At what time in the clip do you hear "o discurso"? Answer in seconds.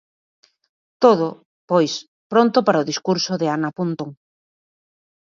2.83-3.33